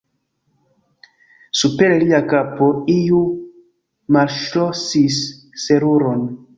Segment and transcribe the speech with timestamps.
[1.59, 3.23] Super lia kapo iu
[4.17, 5.25] malŝlosis
[5.67, 6.31] seruron.